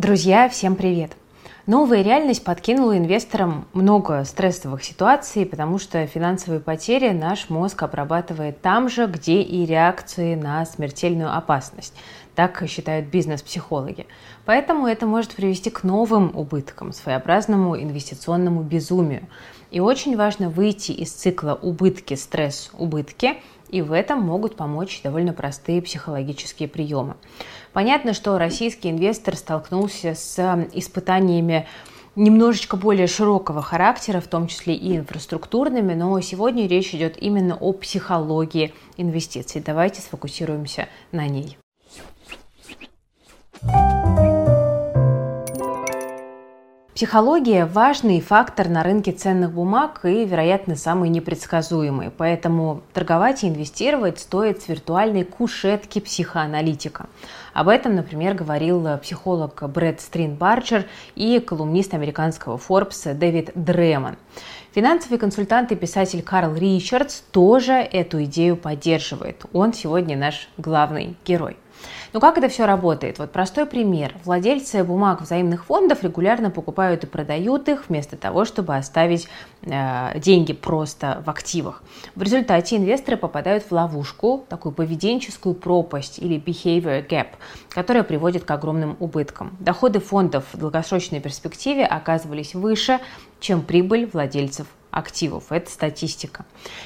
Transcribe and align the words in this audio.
Друзья, 0.00 0.48
всем 0.48 0.76
привет! 0.76 1.12
Новая 1.66 2.00
реальность 2.00 2.42
подкинула 2.42 2.96
инвесторам 2.96 3.68
много 3.74 4.24
стрессовых 4.24 4.82
ситуаций, 4.82 5.44
потому 5.44 5.78
что 5.78 6.06
финансовые 6.06 6.60
потери 6.62 7.10
наш 7.10 7.50
мозг 7.50 7.82
обрабатывает 7.82 8.62
там 8.62 8.88
же, 8.88 9.04
где 9.04 9.42
и 9.42 9.66
реакции 9.66 10.36
на 10.36 10.64
смертельную 10.64 11.36
опасность. 11.36 11.92
Так 12.34 12.64
считают 12.66 13.08
бизнес-психологи. 13.08 14.06
Поэтому 14.46 14.86
это 14.86 15.04
может 15.04 15.34
привести 15.34 15.68
к 15.68 15.82
новым 15.82 16.34
убыткам, 16.34 16.94
своеобразному 16.94 17.78
инвестиционному 17.78 18.62
безумию. 18.62 19.28
И 19.70 19.80
очень 19.80 20.16
важно 20.16 20.48
выйти 20.48 20.92
из 20.92 21.12
цикла 21.12 21.58
убытки, 21.60 22.14
стресс, 22.14 22.70
убытки, 22.78 23.36
и 23.68 23.82
в 23.82 23.92
этом 23.92 24.20
могут 24.20 24.56
помочь 24.56 25.00
довольно 25.02 25.32
простые 25.32 25.80
психологические 25.80 26.68
приемы. 26.68 27.14
Понятно, 27.72 28.14
что 28.14 28.36
российский 28.36 28.90
инвестор 28.90 29.36
столкнулся 29.36 30.14
с 30.14 30.66
испытаниями 30.72 31.68
немножечко 32.16 32.76
более 32.76 33.06
широкого 33.06 33.62
характера, 33.62 34.20
в 34.20 34.26
том 34.26 34.48
числе 34.48 34.74
и 34.74 34.96
инфраструктурными, 34.96 35.94
но 35.94 36.20
сегодня 36.20 36.66
речь 36.66 36.92
идет 36.94 37.16
именно 37.16 37.56
о 37.56 37.72
психологии 37.72 38.74
инвестиций. 38.96 39.62
Давайте 39.64 40.00
сфокусируемся 40.00 40.88
на 41.12 41.28
ней. 41.28 41.56
Психология– 47.00 47.64
важный 47.72 48.20
фактор 48.20 48.68
на 48.68 48.82
рынке 48.82 49.12
ценных 49.12 49.52
бумаг 49.52 50.00
и, 50.04 50.26
вероятно, 50.26 50.76
самый 50.76 51.08
непредсказуемый. 51.08 52.10
Поэтому 52.10 52.82
торговать 52.92 53.42
и 53.42 53.48
инвестировать 53.48 54.20
стоит 54.20 54.60
с 54.60 54.68
виртуальной 54.68 55.24
кушетки 55.24 55.98
психоаналитика. 55.98 57.06
Об 57.54 57.68
этом, 57.68 57.94
например, 57.94 58.34
говорил 58.34 58.98
психолог 58.98 59.62
Брэд 59.66 60.02
Стрин 60.02 60.34
Барчер 60.34 60.84
и 61.14 61.40
колумнист 61.40 61.94
американского 61.94 62.58
Forbes 62.58 63.14
Дэвид 63.14 63.52
Дремон. 63.54 64.16
Финансовый 64.74 65.16
консультант 65.16 65.72
и 65.72 65.76
писатель 65.76 66.22
Карл 66.22 66.54
Ричардс 66.54 67.22
тоже 67.32 67.76
эту 67.76 68.24
идею 68.24 68.58
поддерживает. 68.58 69.46
Он 69.54 69.72
сегодня 69.72 70.18
наш 70.18 70.50
главный 70.58 71.16
герой. 71.24 71.56
Но 72.12 72.20
как 72.20 72.38
это 72.38 72.48
все 72.48 72.66
работает? 72.66 73.18
Вот 73.18 73.30
простой 73.30 73.66
пример. 73.66 74.14
Владельцы 74.24 74.82
бумаг 74.82 75.22
взаимных 75.22 75.64
фондов 75.64 76.02
регулярно 76.02 76.50
покупают 76.50 77.04
и 77.04 77.06
продают 77.06 77.68
их 77.68 77.88
вместо 77.88 78.16
того, 78.16 78.44
чтобы 78.44 78.76
оставить 78.76 79.28
э, 79.62 80.18
деньги 80.18 80.52
просто 80.52 81.22
в 81.24 81.30
активах. 81.30 81.82
В 82.16 82.22
результате 82.22 82.76
инвесторы 82.76 83.16
попадают 83.16 83.64
в 83.64 83.72
ловушку, 83.72 84.44
такую 84.48 84.72
поведенческую 84.72 85.54
пропасть 85.54 86.18
или 86.18 86.36
behavior 86.36 87.06
gap, 87.06 87.28
которая 87.68 88.02
приводит 88.02 88.44
к 88.44 88.50
огромным 88.50 88.96
убыткам. 88.98 89.56
Доходы 89.60 90.00
фондов 90.00 90.44
в 90.52 90.58
долгосрочной 90.58 91.20
перспективе 91.20 91.84
оказывались 91.84 92.54
выше, 92.54 92.98
чем 93.38 93.62
прибыль 93.62 94.10
владельцев 94.12 94.66
активов. 94.90 95.50
Это 95.50 95.70
статистика. 95.70 96.44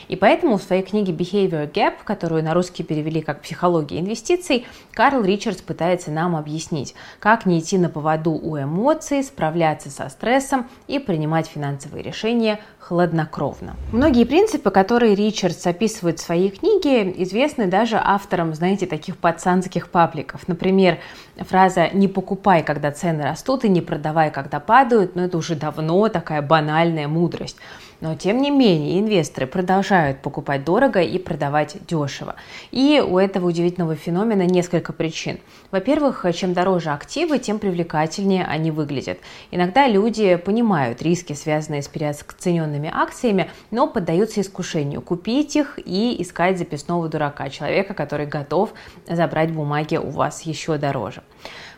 И 0.08 0.16
поэтому 0.16 0.58
в 0.58 0.62
своей 0.62 0.83
книге 0.83 1.12
Behavior 1.12 1.70
Gap, 1.70 1.94
которую 2.05 2.44
на 2.44 2.55
русский 2.55 2.83
перевели 2.83 3.20
как 3.20 3.42
«Психология 3.42 4.00
инвестиций», 4.00 4.66
Карл 4.92 5.22
Ричардс 5.22 5.62
пытается 5.62 6.10
нам 6.10 6.36
объяснить, 6.36 6.94
как 7.19 7.47
не 7.47 7.58
идти 7.58 7.78
на 7.78 7.88
поводу 7.88 8.32
у 8.32 8.56
эмоций, 8.58 9.22
справляться 9.25 9.91
со 9.91 10.08
стрессом 10.08 10.69
и 10.86 10.98
принимать 10.98 11.47
финансовые 11.47 12.02
решения 12.02 12.60
хладнокровно. 12.78 13.77
Многие 13.92 14.25
принципы, 14.25 14.70
которые 14.70 15.14
Ричардс 15.14 15.66
описывает 15.66 16.19
в 16.19 16.22
своей 16.22 16.50
книге, 16.50 17.22
известны 17.22 17.66
даже 17.66 17.97
авторам, 17.97 18.55
знаете, 18.55 18.86
таких 18.86 19.16
пацанских 19.16 19.88
пабликов. 19.88 20.47
Например, 20.48 20.98
фраза 21.38 21.88
«не 21.92 22.08
покупай, 22.08 22.62
когда 22.62 22.92
цены 22.92 23.25
растут, 23.25 23.64
и 23.64 23.69
не 23.69 23.80
продавай, 23.80 24.30
когда 24.30 24.60
падают», 24.60 25.16
но 25.16 25.25
это 25.25 25.38
уже 25.38 25.55
давно 25.55 26.08
такая 26.08 26.42
банальная 26.42 27.08
мудрость. 27.08 27.56
Но 28.05 28.14
тем 28.16 28.42
не 28.42 28.50
менее 28.50 29.00
инвесторы 29.00 29.47
продолжают 29.47 30.20
покупать 30.20 30.62
дорого 30.62 31.00
и 31.00 31.19
продавать 31.19 31.78
дешево. 31.87 32.34
И 32.70 33.03
у 33.03 33.16
этого 33.16 33.48
удивительного 33.48 33.97
феномена 33.97 34.42
несколько 34.42 34.92
причин. 34.92 35.38
Во-первых, 35.70 36.26
чем 36.34 36.53
дороже 36.53 36.91
активы, 36.91 37.38
тем 37.38 37.59
привлекательнее 37.59 38.44
они 38.44 38.70
выглядят. 38.70 39.20
Иногда 39.50 39.88
люди 39.88 40.37
понимают 40.37 41.00
риски, 41.00 41.32
связанные 41.32 41.81
с 41.81 41.88
переоцененными 41.88 42.92
акциями, 42.94 43.50
но 43.70 43.87
поддаются 43.87 44.42
искушению 44.42 45.00
купить 45.00 45.56
их 45.56 45.78
и 45.82 46.21
искать 46.21 46.59
записного 46.59 47.09
дурака, 47.09 47.48
человека, 47.48 47.94
который 47.94 48.26
готов 48.26 48.75
забрать 49.09 49.50
бумаги 49.50 49.97
у 49.97 50.10
вас 50.10 50.42
еще 50.42 50.76
дороже. 50.76 51.22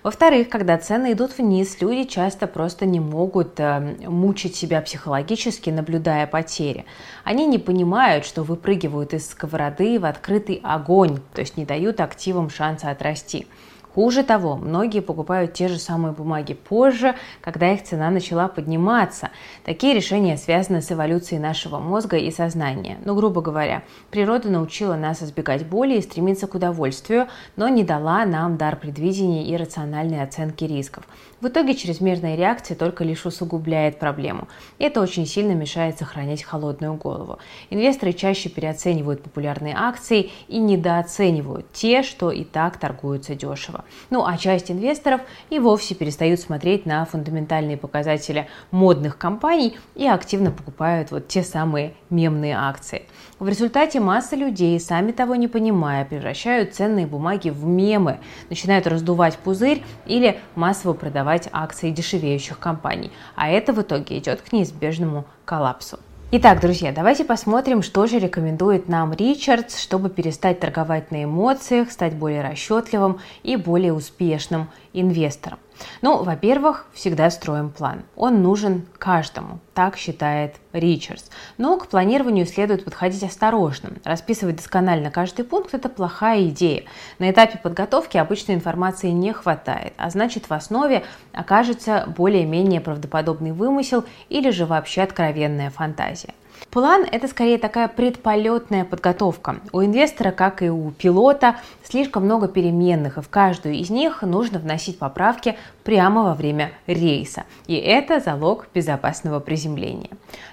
Во-вторых, 0.06 0.50
когда 0.50 0.78
цены 0.78 1.14
идут 1.14 1.36
вниз, 1.36 1.78
люди 1.80 2.04
часто 2.04 2.46
просто 2.46 2.86
не 2.86 3.00
могут 3.00 3.58
э, 3.58 3.80
мучить 4.06 4.54
себя 4.54 4.80
психологически, 4.80 5.70
наблюдая 5.70 6.28
потери. 6.28 6.84
Они 7.24 7.44
не 7.44 7.58
понимают, 7.58 8.24
что 8.24 8.44
выпрыгивают 8.44 9.14
из 9.14 9.28
сковороды 9.28 9.98
в 9.98 10.04
открытый 10.04 10.60
огонь, 10.62 11.18
то 11.34 11.40
есть 11.40 11.56
не 11.56 11.64
дают 11.64 11.98
активам 11.98 12.50
шанса 12.50 12.90
отрасти. 12.90 13.48
Хуже 13.96 14.24
того, 14.24 14.56
многие 14.56 15.00
покупают 15.00 15.54
те 15.54 15.68
же 15.68 15.78
самые 15.78 16.12
бумаги 16.12 16.52
позже, 16.52 17.14
когда 17.40 17.72
их 17.72 17.82
цена 17.82 18.10
начала 18.10 18.46
подниматься. 18.46 19.30
Такие 19.64 19.94
решения 19.94 20.36
связаны 20.36 20.82
с 20.82 20.92
эволюцией 20.92 21.40
нашего 21.40 21.78
мозга 21.78 22.18
и 22.18 22.30
сознания. 22.30 22.98
Ну, 23.06 23.14
грубо 23.14 23.40
говоря, 23.40 23.84
природа 24.10 24.50
научила 24.50 24.96
нас 24.96 25.22
избегать 25.22 25.64
боли 25.64 25.94
и 25.94 26.02
стремиться 26.02 26.46
к 26.46 26.54
удовольствию, 26.54 27.28
но 27.56 27.70
не 27.70 27.84
дала 27.84 28.26
нам 28.26 28.58
дар 28.58 28.76
предвидения 28.76 29.46
и 29.46 29.56
рациональной 29.56 30.22
оценки 30.22 30.64
рисков. 30.64 31.08
В 31.40 31.48
итоге 31.48 31.74
чрезмерная 31.74 32.36
реакция 32.36 32.76
только 32.76 33.02
лишь 33.02 33.24
усугубляет 33.24 33.98
проблему. 33.98 34.46
Это 34.78 35.00
очень 35.00 35.26
сильно 35.26 35.52
мешает 35.52 35.98
сохранять 35.98 36.42
холодную 36.42 36.94
голову. 36.94 37.38
Инвесторы 37.70 38.12
чаще 38.12 38.50
переоценивают 38.50 39.22
популярные 39.22 39.74
акции 39.74 40.32
и 40.48 40.58
недооценивают 40.58 41.72
те, 41.72 42.02
что 42.02 42.30
и 42.30 42.44
так 42.44 42.76
торгуются 42.76 43.34
дешево. 43.34 43.85
Ну 44.10 44.24
а 44.24 44.36
часть 44.36 44.70
инвесторов 44.70 45.20
и 45.50 45.58
вовсе 45.58 45.94
перестают 45.94 46.40
смотреть 46.40 46.86
на 46.86 47.04
фундаментальные 47.04 47.76
показатели 47.76 48.48
модных 48.70 49.18
компаний 49.18 49.76
и 49.94 50.06
активно 50.06 50.50
покупают 50.50 51.10
вот 51.10 51.28
те 51.28 51.42
самые 51.42 51.94
мемные 52.10 52.56
акции. 52.56 53.02
В 53.38 53.48
результате 53.48 54.00
масса 54.00 54.36
людей, 54.36 54.78
сами 54.80 55.12
того 55.12 55.34
не 55.34 55.48
понимая, 55.48 56.04
превращают 56.04 56.74
ценные 56.74 57.06
бумаги 57.06 57.50
в 57.50 57.64
мемы, 57.64 58.18
начинают 58.48 58.86
раздувать 58.86 59.36
пузырь 59.36 59.82
или 60.06 60.40
массово 60.54 60.94
продавать 60.94 61.48
акции 61.52 61.90
дешевеющих 61.90 62.58
компаний. 62.58 63.10
А 63.34 63.48
это 63.48 63.72
в 63.72 63.82
итоге 63.82 64.18
идет 64.18 64.40
к 64.40 64.52
неизбежному 64.52 65.26
коллапсу. 65.44 65.98
Итак, 66.32 66.60
друзья, 66.60 66.90
давайте 66.90 67.24
посмотрим, 67.24 67.82
что 67.82 68.06
же 68.06 68.18
рекомендует 68.18 68.88
нам 68.88 69.12
Ричардс, 69.12 69.80
чтобы 69.80 70.10
перестать 70.10 70.58
торговать 70.58 71.12
на 71.12 71.22
эмоциях, 71.22 71.92
стать 71.92 72.14
более 72.14 72.42
расчетливым 72.42 73.20
и 73.44 73.54
более 73.54 73.92
успешным 73.92 74.68
инвестором. 74.92 75.60
Ну, 76.02 76.22
во-первых, 76.22 76.86
всегда 76.92 77.30
строим 77.30 77.70
план. 77.70 78.02
Он 78.16 78.42
нужен 78.42 78.86
каждому, 78.98 79.60
так 79.74 79.96
считает 79.96 80.56
Ричардс. 80.72 81.24
Но 81.58 81.76
к 81.78 81.88
планированию 81.88 82.46
следует 82.46 82.84
подходить 82.84 83.22
осторожно. 83.22 83.90
Расписывать 84.04 84.56
досконально 84.56 85.10
каждый 85.10 85.44
пункт– 85.44 85.70
это 85.74 85.88
плохая 85.88 86.48
идея. 86.48 86.84
На 87.18 87.30
этапе 87.30 87.58
подготовки 87.58 88.16
обычной 88.16 88.54
информации 88.54 89.08
не 89.08 89.32
хватает, 89.32 89.92
а 89.96 90.10
значит 90.10 90.48
в 90.48 90.52
основе 90.52 91.04
окажется 91.32 92.04
более-менее 92.16 92.80
правдоподобный 92.80 93.52
вымысел 93.52 94.04
или 94.28 94.50
же 94.50 94.66
вообще 94.66 95.02
откровенная 95.02 95.70
фантазия. 95.70 96.34
План– 96.70 97.06
это 97.10 97.28
скорее 97.28 97.58
такая 97.58 97.88
предполетная 97.88 98.84
подготовка. 98.84 99.56
У 99.72 99.82
инвестора, 99.82 100.30
как 100.30 100.62
и 100.62 100.68
у 100.68 100.90
пилота, 100.90 101.56
слишком 101.84 102.24
много 102.24 102.48
переменных, 102.48 103.18
и 103.18 103.22
в 103.22 103.28
каждую 103.28 103.74
из 103.76 103.90
них 103.90 104.22
нужно 104.22 104.58
вносить 104.58 104.98
поправки 104.98 105.56
прямо 105.84 106.24
во 106.24 106.34
время 106.34 106.72
рейса. 106.86 107.44
И 107.66 107.74
это 107.76 108.20
залог 108.20 108.68
безопасного 108.74 109.40
приземления. 109.40 110.10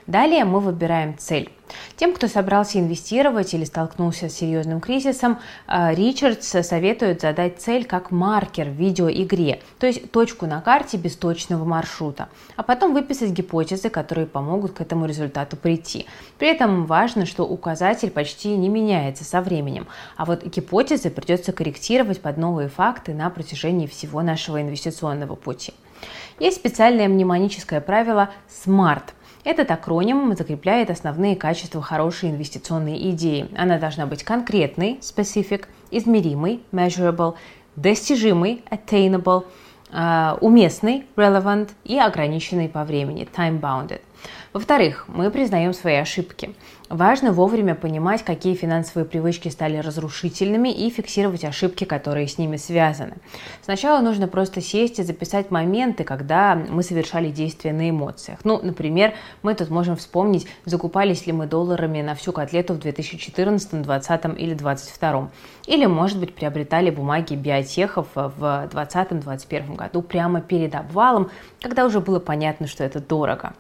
Далее 0.08 0.46
мы 0.46 0.60
выбираем 0.60 1.18
цель. 1.18 1.52
Тем, 1.96 2.14
кто 2.14 2.28
собрался 2.28 2.80
инвестировать 2.80 3.54
или 3.54 3.64
столкнулся 3.64 4.30
с 4.30 4.34
серьезным 4.34 4.82
кризисом, 4.82 5.40
э, 5.68 5.94
Ричардс 5.94 6.48
советует 6.48 7.22
задать 7.22 7.62
цель 7.62 7.86
как 7.86 8.12
маркер 8.12 8.70
в 8.70 8.74
видеоигре, 8.74 9.62
то 9.80 9.88
есть 9.88 10.12
точку 10.12 10.46
на 10.46 10.62
карте 10.62 10.98
без 10.98 11.16
точного 11.16 11.66
маршрута, 11.66 12.30
а 12.56 12.64
потом 12.64 12.94
выписать 12.94 13.32
гипотезы, 13.32 13.90
которые 13.90 14.28
помогут 14.28 14.74
к 14.74 14.82
этому 14.82 15.06
результату 15.06 15.58
прийти. 15.58 16.06
При 16.38 16.50
этом 16.50 16.86
важно, 16.86 17.26
что 17.26 17.44
указатель 17.44 18.12
почти 18.12 18.50
не 18.56 18.70
меняется 18.70 19.24
со 19.24 19.42
временем, 19.42 19.88
а 20.18 20.26
вот 20.26 20.44
гипотезы 20.44 21.10
придется 21.10 21.54
корректировать 21.54 22.22
под 22.22 22.38
новые 22.38 22.70
факты 22.70 23.14
на 23.14 23.30
протяжении 23.30 23.88
всего 23.88 24.22
нашего 24.22 24.62
инвестиционного 24.62 25.36
пути. 25.36 25.74
Есть 26.40 26.58
специальное 26.58 27.08
мнемоническое 27.08 27.80
правило 27.80 28.30
SMART– 28.50 29.04
этот 29.44 29.72
акроним 29.72 30.36
закрепляет 30.36 30.90
основные 30.90 31.36
качества 31.36 31.82
хорошей 31.82 32.30
инвестиционной 32.30 33.12
идеи. 33.12 33.48
Она 33.58 33.78
должна 33.78 34.06
быть 34.06 34.24
конкретной, 34.24 35.00
specific, 35.02 35.66
измеримой, 35.92 36.62
measurable, 36.72 37.36
достижимой, 37.76 38.64
attainable, 38.70 39.46
э, 39.92 40.38
уместный, 40.40 41.06
relevant 41.16 41.72
и 41.84 42.00
ограниченный 42.00 42.70
по 42.70 42.84
времени, 42.84 43.28
time-bounded. 43.36 44.02
Во-вторых, 44.54 45.06
мы 45.08 45.32
признаем 45.32 45.74
свои 45.74 45.96
ошибки. 45.96 46.54
Важно 46.88 47.32
вовремя 47.32 47.74
понимать, 47.74 48.24
какие 48.24 48.54
финансовые 48.54 49.04
привычки 49.04 49.50
стали 49.50 49.78
разрушительными 49.78 50.70
и 50.70 50.92
фиксировать 50.92 51.44
ошибки, 51.44 51.86
которые 51.86 52.28
с 52.28 52.38
ними 52.38 52.58
связаны. 52.58 53.16
Сначала 53.64 54.00
нужно 54.02 54.28
просто 54.28 54.62
сесть 54.62 55.00
и 55.00 55.04
записать 55.04 55.50
моменты, 55.50 56.04
когда 56.04 56.54
мы 56.56 56.84
совершали 56.84 57.32
действия 57.32 57.74
на 57.74 57.90
эмоциях. 57.90 58.42
Ну, 58.44 58.60
например, 58.62 59.16
мы 59.42 59.56
тут 59.56 59.72
можем 59.72 59.96
вспомнить, 59.96 60.46
закупались 60.66 61.26
ли 61.26 61.34
мы 61.34 61.48
долларами 61.48 62.04
на 62.04 62.14
всю 62.14 62.32
котлету 62.32 62.76
в 62.76 62.80
2014, 62.80 63.82
2020 63.82 64.26
или 64.40 64.54
2022. 64.54 65.32
Или, 65.66 65.88
может 65.88 66.20
быть, 66.20 66.36
приобретали 66.36 66.92
бумаги 66.92 67.34
биотехов 67.34 68.06
в 68.14 68.70
2020-2021 68.72 69.76
году 69.76 70.04
прямо 70.04 70.42
перед 70.42 70.76
обвалом, 70.76 71.32
когда 71.60 71.86
уже 71.86 72.02
было 72.02 72.20
понятно, 72.20 72.68
что 72.68 72.84
это 72.84 73.00
дорого. 73.00 73.54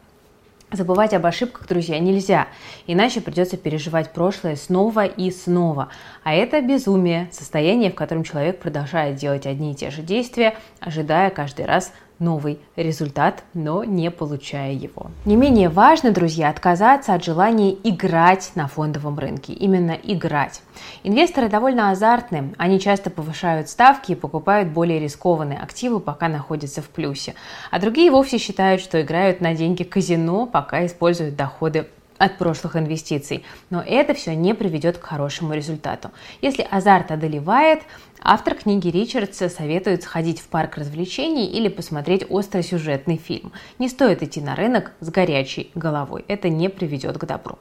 Забывать 0.73 1.13
об 1.13 1.23
ошибках, 1.27 1.67
друзья, 1.67 1.99
нельзя, 1.99 2.47
иначе 2.87 3.21
придется 3.21 3.57
переживать 3.57 4.11
прошлое 4.11 4.55
снова 4.55 5.05
и 5.05 5.29
снова. 5.29 5.89
А 6.23 6.33
это 6.33 6.61
безумие, 6.61 7.29
состояние, 7.31 7.91
в 7.91 7.95
котором 7.95 8.23
человек 8.23 8.59
продолжает 8.59 9.15
делать 9.15 9.45
одни 9.45 9.73
и 9.73 9.75
те 9.75 9.91
же 9.91 10.01
действия, 10.01 10.57
ожидая 10.79 11.29
каждый 11.29 11.65
раз 11.65 11.93
новый 12.23 12.59
результат, 12.75 13.43
но 13.53 13.83
не 13.83 14.09
получая 14.09 14.71
его. 14.71 15.11
Не 15.25 15.35
менее 15.35 15.69
важно, 15.69 16.11
друзья, 16.11 16.49
отказаться 16.49 17.13
от 17.13 17.23
желания 17.23 17.75
играть 17.83 18.51
на 18.55 18.67
фондовом 18.67 19.19
рынке. 19.19 19.53
Именно 19.53 19.91
играть. 19.91 20.61
Инвесторы 21.03 21.49
довольно 21.49 21.91
азартны, 21.91 22.53
они 22.57 22.79
часто 22.79 23.09
повышают 23.09 23.69
ставки 23.69 24.13
и 24.13 24.15
покупают 24.15 24.69
более 24.69 24.99
рискованные 24.99 25.59
активы, 25.59 25.99
пока 25.99 26.29
находятся 26.29 26.81
в 26.81 26.89
плюсе. 26.89 27.35
А 27.71 27.79
другие 27.79 28.09
вовсе 28.09 28.37
считают, 28.37 28.81
что 28.81 29.01
играют 29.01 29.41
на 29.41 29.53
деньги 29.53 29.83
казино, 29.83 30.45
пока 30.45 30.85
используют 30.85 31.35
доходы 31.35 31.87
от 32.17 32.37
прошлых 32.37 32.75
инвестиций. 32.75 33.43
Но 33.69 33.81
это 33.81 34.13
все 34.13 34.35
не 34.35 34.53
приведет 34.53 34.97
к 34.97 35.03
хорошему 35.03 35.53
результату. 35.53 36.11
Если 36.41 36.65
азарт 36.69 37.11
одолевает, 37.11 37.81
автор 38.23 38.55
книги 38.55 38.87
Ричардса 38.87 39.49
советует 39.49 40.03
сходить 40.03 40.39
в 40.39 40.47
парк 40.47 40.77
развлечений 40.77 41.47
или 41.47 41.67
посмотреть 41.67 42.25
остросюжетный 42.29 43.17
фильм. 43.17 43.51
Не 43.79 43.89
стоит 43.89 44.23
идти 44.23 44.41
на 44.41 44.55
рынок 44.55 44.93
с 45.01 45.09
горячей 45.09 45.71
головой. 45.75 46.23
Это 46.27 46.49
не 46.49 46.69
приведет 46.69 47.17
к 47.17 47.25
добру. 47.25 47.59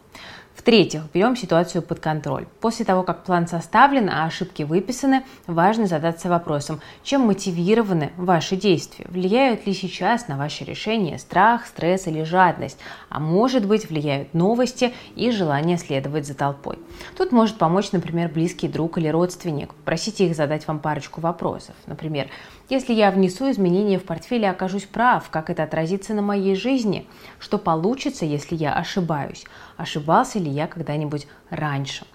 В-третьих, 0.55 1.05
берем 1.13 1.35
ситуацию 1.35 1.83
под 1.83 1.99
контроль. 1.99 2.47
После 2.61 2.85
того, 2.85 3.03
как 3.03 3.25
план 3.25 3.49
составлен, 3.49 4.09
а 4.11 4.27
ошибки 4.27 4.63
выписаны, 4.63 5.25
важно 5.47 5.87
задаться 5.87 6.29
вопросом, 6.29 6.81
чем 7.03 7.23
мотивированы 7.23 8.13
ваши 8.17 8.57
действия? 8.57 9.07
Влияют 9.09 9.67
ли 9.67 9.73
сейчас 9.73 10.29
на 10.29 10.37
ваши 10.37 10.65
решения 10.65 11.19
страх, 11.19 11.67
стресс 11.67 12.07
или 12.07 12.23
жадность? 12.23 12.79
А 13.09 13.19
может 13.19 13.67
быть, 13.67 13.89
влияют 13.89 14.35
новости 14.35 14.93
и 15.17 15.31
желание 15.31 15.79
следовать 15.79 16.27
за 16.27 16.35
толпой. 16.35 16.79
Тут 17.17 17.33
может 17.33 17.57
помочь, 17.57 17.91
например, 17.93 18.29
близкий 18.29 18.69
друг 18.69 18.99
или 18.99 19.09
родственник. 19.09 19.75
Просите 19.87 20.27
их 20.27 20.37
задать 20.37 20.52
вам 20.67 20.79
парочку 20.79 21.21
вопросов. 21.21 21.75
Например, 21.87 22.29
если 22.69 22.93
я 22.93 23.11
внесу 23.11 23.51
изменения 23.51 23.99
в 23.99 24.05
портфель 24.05 24.43
и 24.43 24.47
окажусь 24.47 24.85
прав, 24.85 25.31
как 25.31 25.51
это 25.51 25.63
отразится 25.63 26.15
на 26.15 26.23
моей 26.23 26.55
жизни? 26.55 27.07
Что 27.39 27.59
получится, 27.59 28.25
если 28.25 28.55
я 28.55 28.75
ошибаюсь? 28.75 29.45
Ошибался 29.77 30.39
ли 30.39 30.51
я 30.51 30.67
когда-нибудь 30.67 31.27
раньше? 31.51 32.07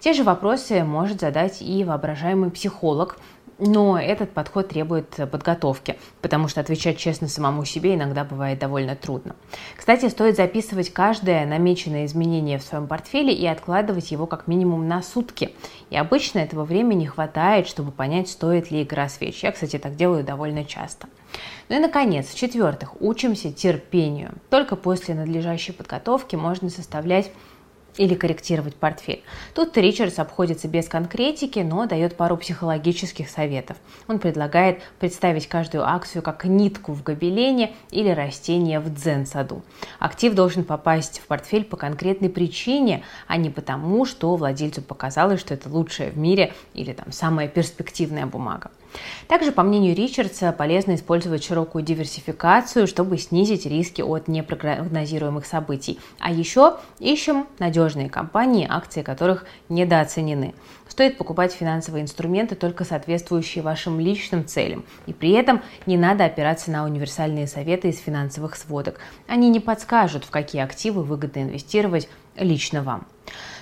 Те 0.00 0.12
же 0.12 0.22
вопросы 0.22 0.84
может 0.84 1.20
задать 1.20 1.62
и 1.62 1.84
воображаемый 1.84 2.50
психолог, 2.50 3.18
но 3.58 3.98
этот 3.98 4.32
подход 4.32 4.68
требует 4.68 5.08
подготовки, 5.30 5.98
потому 6.20 6.48
что 6.48 6.60
отвечать 6.60 6.98
честно 6.98 7.28
самому 7.28 7.64
себе 7.64 7.94
иногда 7.94 8.24
бывает 8.24 8.58
довольно 8.58 8.96
трудно. 8.96 9.34
Кстати, 9.76 10.08
стоит 10.08 10.36
записывать 10.36 10.92
каждое 10.92 11.46
намеченное 11.46 12.04
изменение 12.04 12.58
в 12.58 12.62
своем 12.62 12.86
портфеле 12.86 13.32
и 13.32 13.46
откладывать 13.46 14.10
его 14.10 14.26
как 14.26 14.46
минимум 14.46 14.88
на 14.88 15.02
сутки. 15.02 15.52
И 15.90 15.96
обычно 15.96 16.40
этого 16.40 16.64
времени 16.64 17.06
хватает, 17.06 17.66
чтобы 17.66 17.92
понять, 17.92 18.28
стоит 18.28 18.70
ли 18.70 18.82
игра 18.82 19.08
свеч. 19.08 19.42
Я, 19.42 19.52
кстати, 19.52 19.78
так 19.78 19.96
делаю 19.96 20.24
довольно 20.24 20.64
часто. 20.64 21.08
Ну 21.68 21.76
и, 21.76 21.80
наконец, 21.80 22.28
в-четвертых, 22.28 23.00
учимся 23.00 23.52
терпению. 23.52 24.34
Только 24.50 24.76
после 24.76 25.14
надлежащей 25.14 25.72
подготовки 25.72 26.36
можно 26.36 26.70
составлять 26.70 27.30
или 27.96 28.14
корректировать 28.14 28.74
портфель. 28.74 29.22
Тут 29.54 29.76
Ричардс 29.76 30.18
обходится 30.18 30.68
без 30.68 30.88
конкретики, 30.88 31.60
но 31.60 31.86
дает 31.86 32.16
пару 32.16 32.36
психологических 32.36 33.28
советов. 33.28 33.76
Он 34.08 34.18
предлагает 34.18 34.82
представить 34.98 35.48
каждую 35.48 35.86
акцию 35.86 36.22
как 36.22 36.44
нитку 36.44 36.92
в 36.92 37.02
гобелене 37.02 37.74
или 37.90 38.10
растение 38.10 38.80
в 38.80 38.92
дзен-саду. 38.92 39.62
Актив 39.98 40.34
должен 40.34 40.64
попасть 40.64 41.20
в 41.20 41.26
портфель 41.26 41.64
по 41.64 41.76
конкретной 41.76 42.28
причине, 42.28 43.04
а 43.26 43.36
не 43.36 43.50
потому, 43.50 44.04
что 44.04 44.34
владельцу 44.36 44.82
показалось, 44.82 45.40
что 45.40 45.54
это 45.54 45.68
лучшая 45.68 46.10
в 46.10 46.18
мире 46.18 46.52
или 46.74 46.92
там 46.92 47.12
самая 47.12 47.48
перспективная 47.48 48.26
бумага. 48.26 48.70
Также, 49.28 49.52
по 49.52 49.62
мнению 49.62 49.94
Ричардса, 49.94 50.52
полезно 50.52 50.94
использовать 50.94 51.44
широкую 51.44 51.84
диверсификацию, 51.84 52.86
чтобы 52.86 53.18
снизить 53.18 53.66
риски 53.66 54.02
от 54.02 54.28
непрогнозируемых 54.28 55.46
событий. 55.46 55.98
А 56.18 56.30
еще 56.30 56.76
ищем 56.98 57.46
надежные 57.58 58.08
компании, 58.08 58.66
акции 58.68 59.02
которых 59.02 59.46
недооценены. 59.68 60.54
Стоит 60.88 61.18
покупать 61.18 61.52
финансовые 61.52 62.02
инструменты, 62.02 62.54
только 62.54 62.84
соответствующие 62.84 63.62
вашим 63.62 64.00
личным 64.00 64.46
целям. 64.46 64.84
И 65.06 65.12
при 65.12 65.32
этом 65.32 65.62
не 65.84 65.96
надо 65.96 66.24
опираться 66.24 66.70
на 66.70 66.84
универсальные 66.84 67.46
советы 67.46 67.88
из 67.88 67.98
финансовых 67.98 68.56
сводок. 68.56 69.00
Они 69.26 69.50
не 69.50 69.60
подскажут, 69.60 70.24
в 70.24 70.30
какие 70.30 70.62
активы 70.62 71.02
выгодно 71.02 71.40
инвестировать 71.42 72.08
лично 72.36 72.82
вам. 72.82 73.06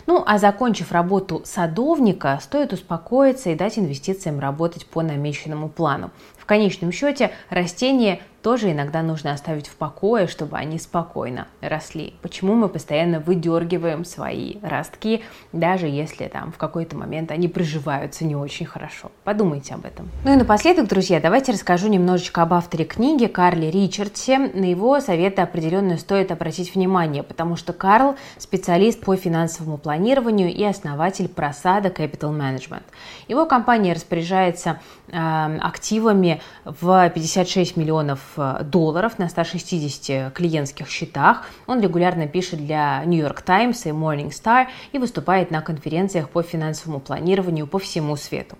Ну, 0.06 0.22
а 0.26 0.38
закончив 0.38 0.93
работу 0.93 1.43
садовника, 1.44 2.38
стоит 2.43 2.72
успокоиться 2.72 3.50
и 3.50 3.55
дать 3.55 3.78
инвестициям 3.78 4.38
работать 4.38 4.87
по 4.87 5.02
намеченному 5.02 5.69
плану. 5.69 6.11
В 6.44 6.46
конечном 6.46 6.93
счете 6.93 7.31
растения 7.49 8.20
тоже 8.44 8.73
иногда 8.73 9.00
нужно 9.00 9.32
оставить 9.32 9.69
в 9.69 9.76
покое, 9.76 10.26
чтобы 10.26 10.58
они 10.58 10.79
спокойно 10.79 11.49
росли. 11.62 12.12
Почему 12.20 12.55
мы 12.55 12.69
постоянно 12.69 13.19
выдергиваем 13.19 14.05
свои 14.05 14.56
ростки, 14.61 15.23
даже 15.52 15.87
если 15.87 16.26
там 16.26 16.52
в 16.52 16.58
какой-то 16.58 16.94
момент 16.94 17.31
они 17.31 17.49
приживаются 17.49 18.26
не 18.26 18.37
очень 18.37 18.67
хорошо. 18.67 19.11
Подумайте 19.25 19.73
об 19.73 19.87
этом. 19.87 20.11
Ну 20.26 20.35
и 20.35 20.37
напоследок, 20.37 20.88
друзья, 20.88 21.20
давайте 21.20 21.52
расскажу 21.52 21.88
немножечко 21.88 22.43
об 22.43 22.52
авторе 22.52 22.85
книги 22.85 23.25
Карле 23.25 23.70
Ричардсе. 23.70 24.38
На 24.38 24.67
его 24.67 25.00
советы 25.00 25.41
определенно 25.41 25.96
стоит 25.96 26.31
обратить 26.31 26.74
внимание, 26.74 27.22
потому 27.22 27.56
что 27.56 27.72
Карл 27.72 28.17
специалист 28.36 29.01
по 29.01 29.17
финансовому 29.17 29.79
планированию 29.79 30.53
и 30.53 30.63
основатель 30.65 31.29
просада 31.29 31.89
Capital 31.89 32.36
Management. 32.39 32.82
Его 33.27 33.46
компания 33.46 33.94
распоряжается 33.94 34.81
э, 35.08 35.58
активами 35.63 36.33
в 36.64 37.10
56 37.14 37.76
миллионов 37.76 38.20
Э, 38.44 38.62
долларов 38.64 39.19
на 39.19 39.29
160 39.29 40.32
клиентских 40.32 40.88
счетах. 40.88 41.44
Он 41.67 41.81
регулярно 41.81 42.26
пишет 42.26 42.64
для 42.64 43.03
New 43.05 43.20
York 43.20 43.43
Times 43.43 43.86
и 43.86 43.91
Morning 43.91 44.31
Star 44.31 44.67
и 44.93 44.98
выступает 44.98 45.50
на 45.50 45.60
конференциях 45.60 46.29
по 46.31 46.43
финансовому 46.43 47.00
планированию 47.00 47.67
по 47.67 47.79
всему 47.79 48.17
свету. 48.17 48.56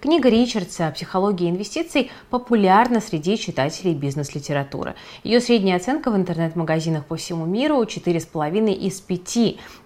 Книга 0.00 0.28
Ричардса 0.28 0.90
«Психология 0.94 1.50
инвестиций» 1.50 2.10
популярна 2.30 3.00
среди 3.00 3.36
читателей 3.36 3.94
бизнес-литературы. 3.94 4.94
Ее 5.24 5.40
средняя 5.40 5.76
оценка 5.76 6.10
в 6.10 6.16
интернет-магазинах 6.16 7.04
по 7.06 7.16
всему 7.16 7.46
миру 7.46 7.82
4,5 7.82 8.72
из 8.72 9.00
5, 9.00 9.36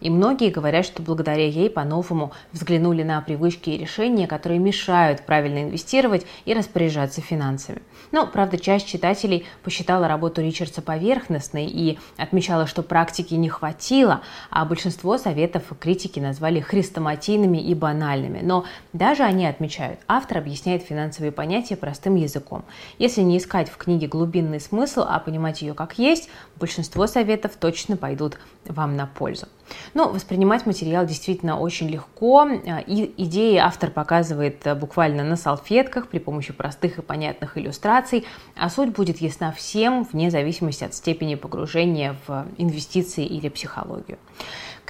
и 0.00 0.10
многие 0.10 0.50
говорят, 0.50 0.84
что 0.84 1.02
благодаря 1.02 1.46
ей 1.46 1.70
по-новому 1.70 2.32
взглянули 2.52 3.02
на 3.02 3.20
привычки 3.22 3.70
и 3.70 3.78
решения, 3.78 4.26
которые 4.26 4.58
мешают 4.58 5.22
правильно 5.24 5.62
инвестировать 5.62 6.26
и 6.44 6.52
распоряжаться 6.52 7.22
финансами. 7.30 7.82
Но, 8.12 8.26
правда, 8.26 8.58
часть 8.58 8.88
читателей 8.88 9.46
посчитала 9.62 10.08
работу 10.08 10.42
Ричардса 10.42 10.82
поверхностной 10.82 11.66
и 11.66 11.98
отмечала, 12.16 12.66
что 12.66 12.82
практики 12.82 13.34
не 13.34 13.48
хватило, 13.48 14.20
а 14.50 14.64
большинство 14.64 15.16
советов 15.16 15.62
критики 15.78 16.18
назвали 16.18 16.60
хрестоматийными 16.60 17.58
и 17.58 17.74
банальными. 17.74 18.40
Но 18.42 18.64
даже 18.92 19.22
они 19.22 19.46
отмечают, 19.46 20.00
автор 20.08 20.38
объясняет 20.38 20.82
финансовые 20.82 21.32
понятия 21.32 21.76
простым 21.76 22.16
языком. 22.16 22.64
Если 22.98 23.22
не 23.22 23.38
искать 23.38 23.70
в 23.70 23.76
книге 23.76 24.08
глубинный 24.08 24.60
смысл, 24.60 25.04
а 25.06 25.18
понимать 25.20 25.62
ее 25.62 25.74
как 25.74 25.98
есть, 25.98 26.28
большинство 26.56 27.06
советов 27.06 27.52
точно 27.58 27.96
пойдут 27.96 28.38
вам 28.66 28.96
на 28.96 29.06
пользу. 29.06 29.46
Но 29.94 30.08
воспринимать 30.08 30.66
материал 30.66 31.06
действительно 31.06 31.58
очень 31.58 31.88
легко. 31.88 32.48
И 32.86 33.12
идеи 33.16 33.56
автор 33.56 33.90
показывает 33.90 34.66
буквально 34.78 35.24
на 35.24 35.36
салфетках 35.36 36.08
при 36.08 36.18
помощи 36.18 36.52
простых 36.52 36.98
и 36.98 37.02
понятных 37.02 37.58
иллюстраций, 37.58 38.26
а 38.56 38.70
суть 38.70 38.90
будет 38.90 39.20
ясна 39.20 39.52
всем 39.52 40.04
вне 40.04 40.30
зависимости 40.30 40.84
от 40.84 40.94
степени 40.94 41.34
погружения 41.34 42.16
в 42.26 42.46
инвестиции 42.58 43.24
или 43.24 43.48
психологию. 43.48 44.18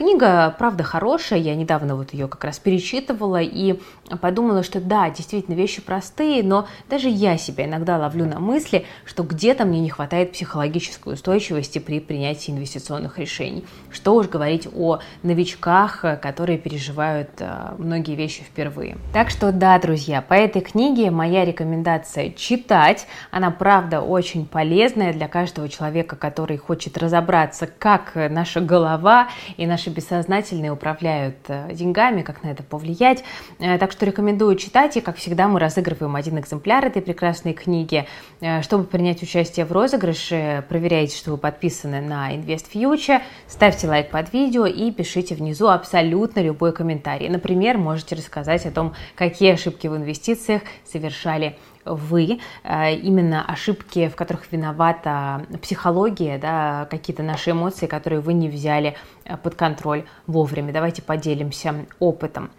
Книга, 0.00 0.54
правда, 0.58 0.82
хорошая, 0.82 1.40
я 1.40 1.54
недавно 1.54 1.94
вот 1.94 2.14
ее 2.14 2.26
как 2.26 2.42
раз 2.44 2.58
перечитывала 2.58 3.42
и 3.42 3.78
подумала, 4.22 4.62
что 4.62 4.80
да, 4.80 5.10
действительно, 5.10 5.54
вещи 5.54 5.82
простые, 5.82 6.42
но 6.42 6.66
даже 6.88 7.10
я 7.10 7.36
себя 7.36 7.66
иногда 7.66 7.98
ловлю 7.98 8.24
на 8.24 8.40
мысли, 8.40 8.86
что 9.04 9.24
где-то 9.24 9.66
мне 9.66 9.78
не 9.78 9.90
хватает 9.90 10.32
психологической 10.32 11.12
устойчивости 11.12 11.80
при 11.80 12.00
принятии 12.00 12.50
инвестиционных 12.50 13.18
решений. 13.18 13.66
Что 13.90 14.14
уж 14.14 14.28
говорить 14.28 14.66
о 14.74 15.00
новичках, 15.22 16.00
которые 16.22 16.56
переживают 16.56 17.32
э, 17.40 17.74
многие 17.76 18.14
вещи 18.14 18.42
впервые. 18.42 18.96
Так 19.12 19.28
что 19.28 19.52
да, 19.52 19.78
друзья, 19.78 20.22
по 20.22 20.32
этой 20.32 20.62
книге 20.62 21.10
моя 21.10 21.44
рекомендация 21.44 22.30
читать. 22.30 23.06
Она, 23.30 23.50
правда, 23.50 24.00
очень 24.00 24.46
полезная 24.46 25.12
для 25.12 25.28
каждого 25.28 25.68
человека, 25.68 26.16
который 26.16 26.56
хочет 26.56 26.96
разобраться, 26.96 27.66
как 27.66 28.12
наша 28.14 28.62
голова 28.62 29.28
и 29.58 29.66
наши 29.66 29.89
наши 29.90 29.94
бессознательные 29.94 30.72
управляют 30.72 31.36
э, 31.48 31.72
деньгами, 31.72 32.22
как 32.22 32.42
на 32.42 32.48
это 32.48 32.62
повлиять. 32.62 33.24
Э, 33.58 33.78
так 33.78 33.92
что 33.92 34.06
рекомендую 34.06 34.56
читать, 34.56 34.96
и, 34.96 35.00
как 35.00 35.16
всегда, 35.16 35.48
мы 35.48 35.60
разыгрываем 35.60 36.16
один 36.16 36.38
экземпляр 36.38 36.86
этой 36.86 37.02
прекрасной 37.02 37.52
книги. 37.52 38.06
Э, 38.40 38.62
чтобы 38.62 38.84
принять 38.84 39.22
участие 39.22 39.66
в 39.66 39.72
розыгрыше, 39.72 40.64
проверяйте, 40.68 41.16
что 41.16 41.32
вы 41.32 41.36
подписаны 41.36 42.00
на 42.00 42.34
Invest 42.34 42.66
Future, 42.72 43.20
ставьте 43.46 43.88
лайк 43.88 44.10
под 44.10 44.32
видео 44.32 44.66
и 44.66 44.90
пишите 44.92 45.34
внизу 45.34 45.68
абсолютно 45.68 46.40
любой 46.40 46.72
комментарий. 46.72 47.28
Например, 47.28 47.78
можете 47.78 48.14
рассказать 48.14 48.66
о 48.66 48.70
том, 48.70 48.94
какие 49.14 49.52
ошибки 49.52 49.88
в 49.88 49.96
инвестициях 49.96 50.62
совершали 50.84 51.56
вы, 51.84 52.40
э, 52.64 52.94
именно 52.94 53.44
ошибки, 53.44 54.08
в 54.08 54.16
которых 54.16 54.50
виновата 54.52 55.46
психология, 55.62 56.38
да, 56.38 56.86
какие-то 56.90 57.22
наши 57.22 57.52
эмоции, 57.52 57.86
которые 57.86 58.20
вы 58.20 58.34
не 58.34 58.48
взяли 58.48 58.96
э, 59.24 59.36
под 59.36 59.54
контроль 59.54 60.04
вовремя. 60.26 60.72
Давайте 60.72 61.02
поделимся 61.02 61.86
опытом. 61.98 62.50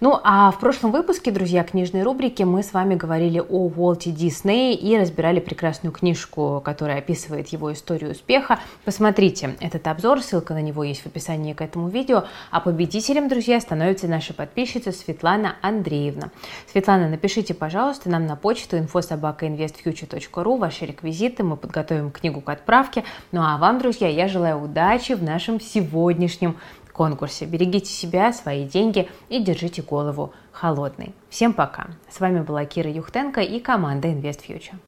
Ну, 0.00 0.18
а 0.22 0.50
в 0.50 0.60
прошлом 0.60 0.92
выпуске, 0.92 1.30
друзья, 1.30 1.64
книжной 1.64 2.02
рубрики 2.02 2.42
мы 2.42 2.62
с 2.62 2.72
вами 2.72 2.94
говорили 2.94 3.40
о 3.40 3.68
Уолте 3.68 4.10
Диснее 4.10 4.74
и 4.74 4.96
разбирали 4.96 5.40
прекрасную 5.40 5.92
книжку, 5.92 6.62
которая 6.64 6.98
описывает 6.98 7.48
его 7.48 7.72
историю 7.72 8.12
успеха. 8.12 8.58
Посмотрите 8.84 9.56
этот 9.60 9.86
обзор, 9.86 10.22
ссылка 10.22 10.54
на 10.54 10.62
него 10.62 10.84
есть 10.84 11.02
в 11.02 11.06
описании 11.06 11.52
к 11.52 11.60
этому 11.60 11.88
видео. 11.88 12.24
А 12.50 12.60
победителем, 12.60 13.28
друзья, 13.28 13.60
становится 13.60 14.06
наша 14.06 14.34
подписчица 14.34 14.92
Светлана 14.92 15.56
Андреевна. 15.62 16.30
Светлана, 16.70 17.08
напишите, 17.08 17.54
пожалуйста, 17.54 18.08
нам 18.08 18.26
на 18.26 18.36
почту 18.36 18.67
почту 18.68 18.76
info.sobaka.investfuture.ru, 18.76 20.58
ваши 20.58 20.86
реквизиты, 20.86 21.42
мы 21.42 21.56
подготовим 21.56 22.10
книгу 22.10 22.40
к 22.40 22.48
отправке. 22.48 23.04
Ну 23.32 23.40
а 23.42 23.56
вам, 23.58 23.78
друзья, 23.78 24.08
я 24.08 24.28
желаю 24.28 24.62
удачи 24.62 25.12
в 25.12 25.22
нашем 25.22 25.60
сегодняшнем 25.60 26.56
конкурсе. 26.92 27.46
Берегите 27.46 27.90
себя, 27.90 28.32
свои 28.32 28.66
деньги 28.66 29.08
и 29.28 29.42
держите 29.42 29.82
голову 29.82 30.32
холодной. 30.52 31.14
Всем 31.28 31.52
пока. 31.52 31.86
С 32.10 32.20
вами 32.20 32.40
была 32.40 32.64
Кира 32.64 32.90
Юхтенко 32.90 33.40
и 33.40 33.60
команда 33.60 34.08
InvestFuture. 34.08 34.87